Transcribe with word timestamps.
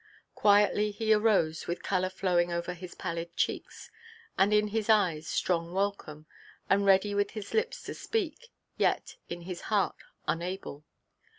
Quietly 0.33 0.89
he 0.89 1.13
arose, 1.13 1.67
with 1.67 1.83
colour 1.83 2.09
flowing 2.09 2.51
over 2.51 2.73
his 2.73 2.95
pallid 2.95 3.37
cheeks, 3.37 3.91
and 4.35 4.51
in 4.51 4.69
his 4.69 4.89
eyes 4.89 5.27
strong 5.27 5.73
welcome, 5.73 6.25
and 6.67 6.87
ready 6.87 7.13
with 7.13 7.29
his 7.37 7.53
lips 7.53 7.83
to 7.83 7.93
speak, 7.93 8.47
yet 8.77 9.17
in 9.29 9.41
his 9.41 9.61
heart 9.69 9.97
unable. 10.27 10.83